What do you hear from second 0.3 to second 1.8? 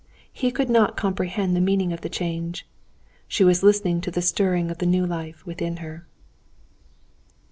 He could not comprehend the